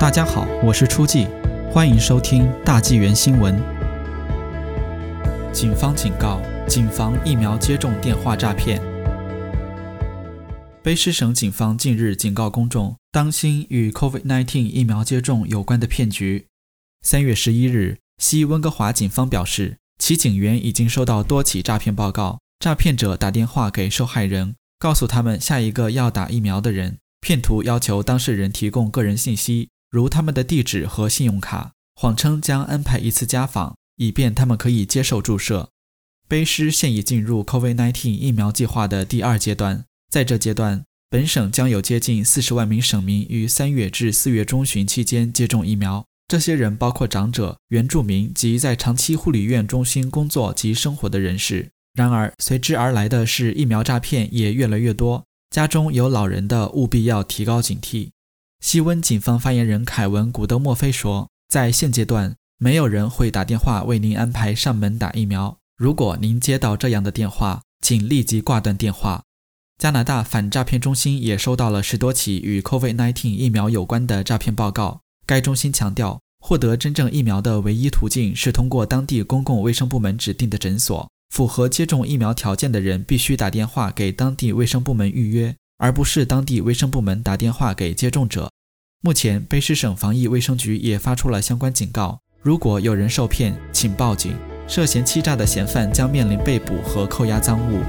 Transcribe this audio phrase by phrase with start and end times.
[0.00, 1.26] 大家好，我是初季，
[1.72, 3.60] 欢迎收听大纪元新闻。
[5.52, 8.80] 警方警告：谨防疫苗接种电话诈骗。
[10.84, 16.46] 卑诗省警方近日警告公众，当心与 COVID-19 疫苗接种有关的骗局。
[17.02, 29.70] 三月十一日，西温哥华警方表示，其警员已经收到多起诈骗报告，诈骗者打电话给受害人，告诉他们下一个要打疫苗的人，骗徒要求当事人提供个人信息。
[29.90, 35.70] 如他们的地址和信用卡，谎称将安排一次家访，以便他们可以接受注射。
[36.28, 46.04] 卑诗现已进入 COVID-19 疫苗计划的第二阶段，在这阶段，本省将有接近四十万名省民于三月至四月中旬期间接种疫苗。
[46.28, 51.70] 这些人包括长者、原住民及在长期护理院中心工作及生活的人士。
[51.94, 55.24] 然而，随之而来的是疫苗诈骗也越来越多。
[55.50, 58.10] 家中有老人的，务必要提高警惕。
[58.60, 65.56] 西温警方发言人凯文·古德莫菲说：“在现阶段，没有人会打电话为您安排上门打疫苗。
[65.76, 69.22] 如果您接到这样的电话，请立即挂断电话。”
[69.78, 75.00] 加拿大反诈骗中心也收到了十多起与 COVID-19 疫苗有关的诈骗报告。
[75.24, 81.08] 该中心强调，获得真正疫苗的唯一途径是通过当地公共卫生部门指定的诊所。
[81.30, 85.54] 符合接种疫苗条件的人必须打电话给当地卫生部门预约。
[85.80, 88.50] 而不是当地卫生部门打电话给接种者。
[89.00, 94.36] 目前，卑诗省防疫卫生局也发出了相关警告：如果有人受骗，请报警。
[94.66, 97.80] 涉嫌欺诈的嫌犯将面临被捕和扣押赃物。